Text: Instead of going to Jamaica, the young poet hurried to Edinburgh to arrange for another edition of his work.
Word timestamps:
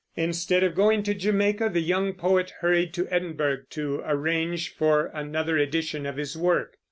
Instead 0.15 0.63
of 0.63 0.73
going 0.73 1.03
to 1.03 1.13
Jamaica, 1.13 1.69
the 1.69 1.79
young 1.79 2.13
poet 2.13 2.53
hurried 2.61 2.91
to 2.95 3.07
Edinburgh 3.11 3.65
to 3.69 4.01
arrange 4.03 4.73
for 4.73 5.11
another 5.13 5.59
edition 5.59 6.07
of 6.07 6.17
his 6.17 6.35
work. 6.35 6.77